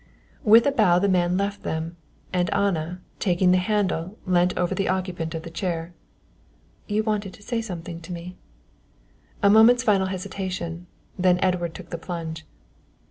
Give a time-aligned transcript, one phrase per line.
[0.43, 1.95] With a bow the man left them,
[2.33, 5.93] and Anna, taking the handle, leant over to the occupant of the chair.
[6.87, 8.35] "You wanted to say something to me?"
[9.43, 10.87] A moment's final hesitation,
[11.19, 12.47] then Edward took the plunge.